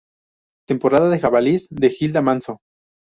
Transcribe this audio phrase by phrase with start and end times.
[0.67, 2.57] Temporada de jabalíes, de Gilda Manso.